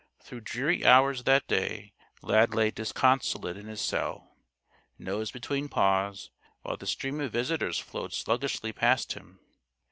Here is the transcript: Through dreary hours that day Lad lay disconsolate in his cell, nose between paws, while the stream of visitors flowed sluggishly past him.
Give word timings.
Through 0.23 0.41
dreary 0.41 0.83
hours 0.83 1.25
that 1.25 1.45
day 1.47 1.93
Lad 2.23 2.55
lay 2.55 2.71
disconsolate 2.71 3.55
in 3.55 3.67
his 3.67 3.81
cell, 3.81 4.35
nose 4.97 5.29
between 5.29 5.69
paws, 5.69 6.31
while 6.63 6.75
the 6.75 6.87
stream 6.87 7.21
of 7.21 7.31
visitors 7.33 7.77
flowed 7.77 8.11
sluggishly 8.11 8.73
past 8.73 9.13
him. 9.13 9.39